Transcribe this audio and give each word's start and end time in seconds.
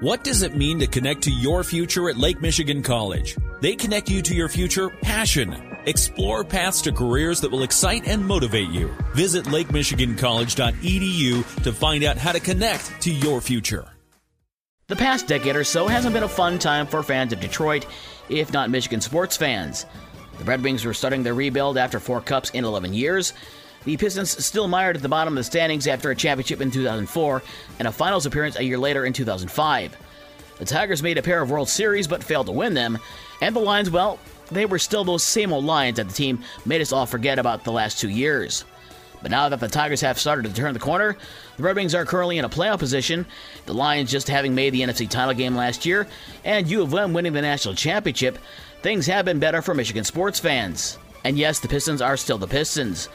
What 0.00 0.24
does 0.24 0.42
it 0.42 0.54
mean 0.54 0.80
to 0.80 0.86
connect 0.86 1.22
to 1.22 1.30
your 1.30 1.64
future 1.64 2.10
at 2.10 2.18
Lake 2.18 2.42
Michigan 2.42 2.82
College? 2.82 3.34
They 3.62 3.74
connect 3.74 4.10
you 4.10 4.20
to 4.20 4.34
your 4.34 4.50
future 4.50 4.90
passion. 4.90 5.56
Explore 5.86 6.44
paths 6.44 6.82
to 6.82 6.92
careers 6.92 7.40
that 7.40 7.50
will 7.50 7.62
excite 7.62 8.06
and 8.06 8.22
motivate 8.22 8.68
you. 8.68 8.94
Visit 9.14 9.46
lakemichigancollege.edu 9.46 11.62
to 11.62 11.72
find 11.72 12.04
out 12.04 12.18
how 12.18 12.32
to 12.32 12.40
connect 12.40 13.00
to 13.00 13.10
your 13.10 13.40
future. 13.40 13.88
The 14.88 14.96
past 14.96 15.28
decade 15.28 15.56
or 15.56 15.64
so 15.64 15.88
hasn't 15.88 16.12
been 16.12 16.24
a 16.24 16.28
fun 16.28 16.58
time 16.58 16.86
for 16.86 17.02
fans 17.02 17.32
of 17.32 17.40
Detroit, 17.40 17.86
if 18.28 18.52
not 18.52 18.68
Michigan 18.68 19.00
sports 19.00 19.38
fans. 19.38 19.86
The 20.36 20.44
Red 20.44 20.62
Wings 20.62 20.84
were 20.84 20.92
starting 20.92 21.22
their 21.22 21.32
rebuild 21.32 21.78
after 21.78 22.00
four 22.00 22.20
cups 22.20 22.50
in 22.50 22.66
11 22.66 22.92
years. 22.92 23.32
The 23.86 23.96
Pistons 23.96 24.44
still 24.44 24.66
mired 24.66 24.96
at 24.96 25.02
the 25.02 25.08
bottom 25.08 25.34
of 25.34 25.36
the 25.36 25.44
standings 25.44 25.86
after 25.86 26.10
a 26.10 26.16
championship 26.16 26.60
in 26.60 26.72
2004 26.72 27.42
and 27.78 27.86
a 27.86 27.92
finals 27.92 28.26
appearance 28.26 28.56
a 28.56 28.64
year 28.64 28.78
later 28.78 29.06
in 29.06 29.12
2005. 29.12 29.96
The 30.58 30.64
Tigers 30.64 31.04
made 31.04 31.18
a 31.18 31.22
pair 31.22 31.40
of 31.40 31.50
World 31.50 31.68
Series 31.68 32.08
but 32.08 32.24
failed 32.24 32.46
to 32.46 32.52
win 32.52 32.74
them. 32.74 32.98
And 33.40 33.54
the 33.54 33.60
Lions, 33.60 33.88
well, 33.88 34.18
they 34.50 34.66
were 34.66 34.80
still 34.80 35.04
those 35.04 35.22
same 35.22 35.52
old 35.52 35.64
Lions 35.64 35.98
that 35.98 36.08
the 36.08 36.14
team 36.14 36.42
made 36.64 36.80
us 36.80 36.90
all 36.90 37.06
forget 37.06 37.38
about 37.38 37.62
the 37.62 37.70
last 37.70 38.00
two 38.00 38.08
years. 38.08 38.64
But 39.22 39.30
now 39.30 39.48
that 39.48 39.60
the 39.60 39.68
Tigers 39.68 40.00
have 40.00 40.18
started 40.18 40.48
to 40.48 40.54
turn 40.54 40.74
the 40.74 40.80
corner, 40.80 41.16
the 41.56 41.62
Red 41.62 41.76
Wings 41.76 41.94
are 41.94 42.04
currently 42.04 42.38
in 42.38 42.44
a 42.44 42.48
playoff 42.48 42.80
position, 42.80 43.24
the 43.66 43.74
Lions 43.74 44.10
just 44.10 44.26
having 44.26 44.52
made 44.52 44.70
the 44.70 44.82
NFC 44.82 45.08
title 45.08 45.34
game 45.34 45.54
last 45.54 45.86
year, 45.86 46.08
and 46.44 46.68
U 46.68 46.82
of 46.82 46.92
M 46.92 47.12
winning 47.12 47.34
the 47.34 47.40
national 47.40 47.76
championship, 47.76 48.36
things 48.82 49.06
have 49.06 49.24
been 49.24 49.38
better 49.38 49.62
for 49.62 49.74
Michigan 49.74 50.02
sports 50.02 50.40
fans. 50.40 50.98
And 51.24 51.38
yes, 51.38 51.60
the 51.60 51.68
Pistons 51.68 52.02
are 52.02 52.16
still 52.16 52.38
the 52.38 52.48
Pistons. 52.48 53.08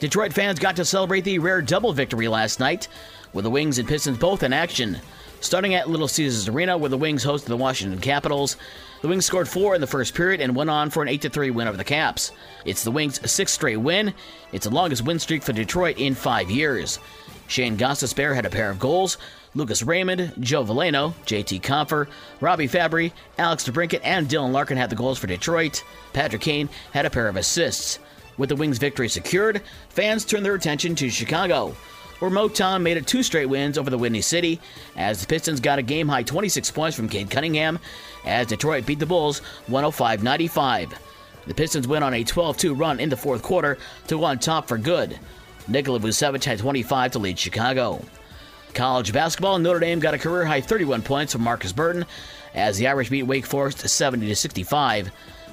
Detroit 0.00 0.32
fans 0.32 0.58
got 0.58 0.76
to 0.76 0.84
celebrate 0.86 1.24
the 1.24 1.38
rare 1.38 1.60
double 1.60 1.92
victory 1.92 2.26
last 2.26 2.58
night, 2.58 2.88
with 3.34 3.44
the 3.44 3.50
Wings 3.50 3.76
and 3.76 3.86
Pistons 3.86 4.16
both 4.16 4.42
in 4.42 4.50
action. 4.50 4.98
Starting 5.40 5.74
at 5.74 5.90
Little 5.90 6.08
Caesars 6.08 6.48
Arena, 6.48 6.78
where 6.78 6.88
the 6.88 6.96
Wings 6.96 7.22
hosted 7.22 7.44
the 7.44 7.56
Washington 7.56 8.00
Capitals, 8.00 8.56
the 9.02 9.08
Wings 9.08 9.26
scored 9.26 9.46
four 9.46 9.74
in 9.74 9.82
the 9.82 9.86
first 9.86 10.14
period 10.14 10.40
and 10.40 10.56
went 10.56 10.70
on 10.70 10.88
for 10.88 11.02
an 11.02 11.08
8 11.10 11.30
3 11.30 11.50
win 11.50 11.68
over 11.68 11.76
the 11.76 11.84
Caps. 11.84 12.32
It's 12.64 12.82
the 12.82 12.90
Wings' 12.90 13.30
sixth 13.30 13.54
straight 13.54 13.76
win. 13.76 14.14
It's 14.52 14.66
the 14.66 14.74
longest 14.74 15.04
win 15.04 15.18
streak 15.18 15.42
for 15.42 15.52
Detroit 15.52 15.98
in 15.98 16.14
five 16.14 16.50
years. 16.50 16.98
Shane 17.46 17.76
Gostisbehere 17.76 18.34
had 18.34 18.46
a 18.46 18.50
pair 18.50 18.70
of 18.70 18.78
goals. 18.78 19.18
Lucas 19.54 19.82
Raymond, 19.82 20.32
Joe 20.40 20.64
Veleno, 20.64 21.12
JT 21.26 21.60
Compher, 21.60 22.06
Robbie 22.40 22.68
Fabbri, 22.68 23.12
Alex 23.36 23.68
DeBrincat, 23.68 24.00
and 24.02 24.28
Dylan 24.28 24.52
Larkin 24.52 24.78
had 24.78 24.88
the 24.88 24.96
goals 24.96 25.18
for 25.18 25.26
Detroit. 25.26 25.84
Patrick 26.14 26.40
Kane 26.40 26.70
had 26.92 27.04
a 27.04 27.10
pair 27.10 27.28
of 27.28 27.36
assists. 27.36 27.98
With 28.40 28.48
the 28.48 28.56
Wings' 28.56 28.78
victory 28.78 29.10
secured, 29.10 29.60
fans 29.90 30.24
turned 30.24 30.46
their 30.46 30.54
attention 30.54 30.94
to 30.94 31.10
Chicago, 31.10 31.76
where 32.20 32.30
Motown 32.30 32.80
made 32.80 32.96
it 32.96 33.06
two 33.06 33.22
straight 33.22 33.50
wins 33.50 33.76
over 33.76 33.90
the 33.90 33.98
Windy 33.98 34.22
City, 34.22 34.58
as 34.96 35.20
the 35.20 35.26
Pistons 35.26 35.60
got 35.60 35.78
a 35.78 35.82
game 35.82 36.08
high 36.08 36.22
26 36.22 36.70
points 36.70 36.96
from 36.96 37.06
Cade 37.06 37.28
Cunningham, 37.28 37.78
as 38.24 38.46
Detroit 38.46 38.86
beat 38.86 38.98
the 38.98 39.04
Bulls 39.04 39.40
105 39.66 40.22
95. 40.22 40.98
The 41.48 41.52
Pistons 41.52 41.86
went 41.86 42.02
on 42.02 42.14
a 42.14 42.24
12 42.24 42.56
2 42.56 42.72
run 42.72 42.98
in 42.98 43.10
the 43.10 43.16
fourth 43.18 43.42
quarter 43.42 43.76
to 44.06 44.16
go 44.16 44.24
on 44.24 44.38
top 44.38 44.68
for 44.68 44.78
good. 44.78 45.18
Nikola 45.68 46.00
Vucevic 46.00 46.44
had 46.44 46.60
25 46.60 47.12
to 47.12 47.18
lead 47.18 47.38
Chicago. 47.38 48.02
College 48.72 49.12
basketball, 49.12 49.58
Notre 49.58 49.80
Dame 49.80 50.00
got 50.00 50.14
a 50.14 50.18
career 50.18 50.46
high 50.46 50.62
31 50.62 51.02
points 51.02 51.34
from 51.34 51.42
Marcus 51.42 51.72
Burton 51.72 52.06
as 52.54 52.78
the 52.78 52.88
Irish 52.88 53.10
beat 53.10 53.24
Wake 53.24 53.44
Forest 53.44 53.86
70 53.86 54.32
65. 54.32 55.10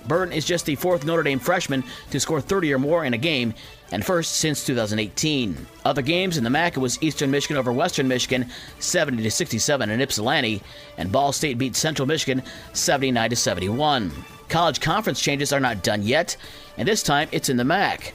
Burton 0.07 0.33
is 0.33 0.45
just 0.45 0.65
the 0.65 0.75
fourth 0.75 1.05
Notre 1.05 1.23
Dame 1.23 1.39
freshman 1.39 1.83
to 2.11 2.19
score 2.19 2.41
30 2.41 2.73
or 2.73 2.79
more 2.79 3.05
in 3.05 3.13
a 3.13 3.17
game, 3.17 3.53
and 3.91 4.05
first 4.05 4.37
since 4.37 4.65
2018. 4.65 5.57
Other 5.85 6.01
games 6.01 6.37
in 6.37 6.43
the 6.43 6.49
MAC 6.49 6.77
was 6.77 7.01
Eastern 7.01 7.31
Michigan 7.31 7.57
over 7.57 7.71
Western 7.71 8.07
Michigan, 8.07 8.49
70 8.79 9.23
to 9.23 9.31
67 9.31 9.89
in 9.89 10.01
Ypsilanti, 10.01 10.61
and 10.97 11.11
Ball 11.11 11.31
State 11.31 11.57
beat 11.57 11.75
Central 11.75 12.07
Michigan 12.07 12.43
79 12.73 13.29
to 13.29 13.35
71. 13.35 14.11
College 14.49 14.79
conference 14.79 15.19
changes 15.19 15.51
are 15.51 15.59
not 15.59 15.83
done 15.83 16.03
yet, 16.03 16.37
and 16.77 16.87
this 16.87 17.03
time 17.03 17.27
it's 17.31 17.49
in 17.49 17.57
the 17.57 17.65
MAC. 17.65 18.13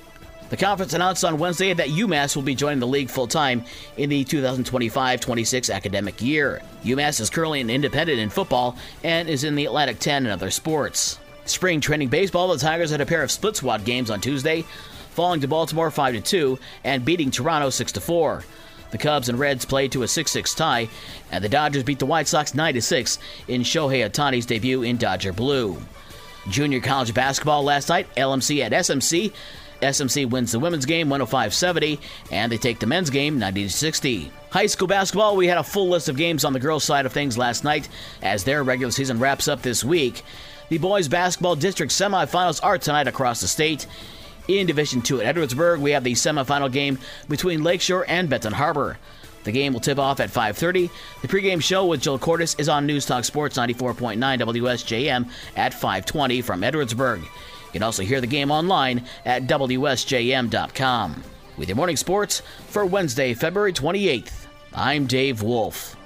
The 0.52 0.58
conference 0.58 0.92
announced 0.92 1.24
on 1.24 1.38
Wednesday 1.38 1.72
that 1.72 1.88
UMass 1.88 2.36
will 2.36 2.42
be 2.42 2.54
joining 2.54 2.78
the 2.78 2.86
league 2.86 3.08
full 3.08 3.26
time 3.26 3.64
in 3.96 4.10
the 4.10 4.22
2025 4.22 5.18
26 5.18 5.70
academic 5.70 6.20
year. 6.20 6.60
UMass 6.84 7.22
is 7.22 7.30
currently 7.30 7.62
an 7.62 7.70
independent 7.70 8.18
in 8.18 8.28
football 8.28 8.76
and 9.02 9.30
is 9.30 9.44
in 9.44 9.54
the 9.54 9.64
Atlantic 9.64 9.98
10 9.98 10.26
in 10.26 10.30
other 10.30 10.50
sports. 10.50 11.18
Spring 11.44 11.80
training 11.80 12.08
baseball, 12.08 12.48
the 12.48 12.58
Tigers 12.58 12.90
had 12.90 13.00
a 13.00 13.06
pair 13.06 13.22
of 13.22 13.30
split 13.30 13.56
squad 13.56 13.84
games 13.84 14.10
on 14.10 14.20
Tuesday, 14.20 14.64
falling 15.10 15.40
to 15.40 15.48
Baltimore 15.48 15.90
5 15.90 16.22
2 16.22 16.58
and 16.84 17.04
beating 17.04 17.30
Toronto 17.30 17.70
6 17.70 17.92
4. 17.92 18.44
The 18.92 18.98
Cubs 18.98 19.28
and 19.28 19.38
Reds 19.38 19.64
played 19.64 19.90
to 19.92 20.02
a 20.02 20.08
6 20.08 20.30
6 20.30 20.54
tie, 20.54 20.88
and 21.30 21.42
the 21.42 21.48
Dodgers 21.48 21.82
beat 21.82 21.98
the 21.98 22.06
White 22.06 22.28
Sox 22.28 22.54
9 22.54 22.80
6 22.80 23.18
in 23.48 23.62
Shohei 23.62 24.08
Ohtani's 24.08 24.46
debut 24.46 24.82
in 24.82 24.98
Dodger 24.98 25.32
Blue. 25.32 25.82
Junior 26.48 26.80
college 26.80 27.14
basketball 27.14 27.62
last 27.64 27.88
night, 27.88 28.06
LMC 28.16 28.64
at 28.64 28.72
SMC. 28.72 29.32
SMC 29.80 30.30
wins 30.30 30.52
the 30.52 30.60
women's 30.60 30.86
game 30.86 31.08
105 31.08 31.52
70, 31.52 31.98
and 32.30 32.52
they 32.52 32.58
take 32.58 32.78
the 32.78 32.86
men's 32.86 33.10
game 33.10 33.38
90 33.38 33.68
60. 33.68 34.30
High 34.50 34.66
school 34.66 34.86
basketball, 34.86 35.34
we 35.34 35.48
had 35.48 35.58
a 35.58 35.64
full 35.64 35.88
list 35.88 36.08
of 36.08 36.16
games 36.16 36.44
on 36.44 36.52
the 36.52 36.60
girls' 36.60 36.84
side 36.84 37.06
of 37.06 37.12
things 37.12 37.38
last 37.38 37.64
night 37.64 37.88
as 38.20 38.44
their 38.44 38.62
regular 38.62 38.92
season 38.92 39.18
wraps 39.18 39.48
up 39.48 39.62
this 39.62 39.82
week. 39.82 40.22
The 40.72 40.78
boys 40.78 41.06
basketball 41.06 41.54
district 41.54 41.92
semifinals 41.92 42.58
are 42.64 42.78
tonight 42.78 43.06
across 43.06 43.42
the 43.42 43.46
state. 43.46 43.86
In 44.48 44.66
Division 44.66 45.02
2 45.02 45.20
at 45.20 45.36
Edwardsburg, 45.36 45.80
we 45.80 45.90
have 45.90 46.02
the 46.02 46.14
semifinal 46.14 46.72
game 46.72 46.98
between 47.28 47.62
Lakeshore 47.62 48.06
and 48.08 48.30
Benton 48.30 48.54
Harbor. 48.54 48.96
The 49.44 49.52
game 49.52 49.74
will 49.74 49.80
tip 49.80 49.98
off 49.98 50.18
at 50.18 50.30
5:30. 50.30 50.88
The 51.20 51.28
pregame 51.28 51.62
show 51.62 51.84
with 51.84 52.00
Jill 52.00 52.18
Cordes 52.18 52.56
is 52.58 52.70
on 52.70 52.86
News 52.86 53.04
Talk 53.04 53.24
Sports 53.24 53.58
94.9 53.58 54.38
WSJM 54.38 55.26
at 55.56 55.74
5:20 55.74 56.40
from 56.40 56.62
Edwardsburg. 56.62 57.20
You 57.20 57.72
can 57.72 57.82
also 57.82 58.02
hear 58.02 58.22
the 58.22 58.26
game 58.26 58.50
online 58.50 59.04
at 59.26 59.46
WSJM.com. 59.46 61.22
With 61.58 61.68
your 61.68 61.76
morning 61.76 61.98
sports 61.98 62.40
for 62.68 62.86
Wednesday, 62.86 63.34
February 63.34 63.74
28th, 63.74 64.46
I'm 64.74 65.04
Dave 65.04 65.42
Wolf. 65.42 65.98